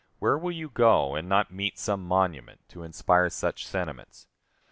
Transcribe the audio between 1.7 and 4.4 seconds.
some monument to inspire such sentiments?